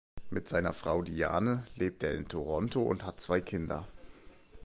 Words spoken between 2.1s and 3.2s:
in Toronto und hat